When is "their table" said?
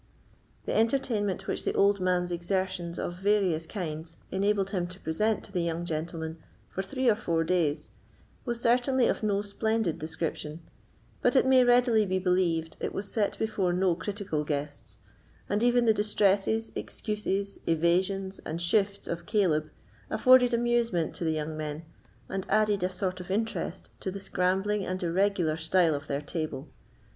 26.07-26.67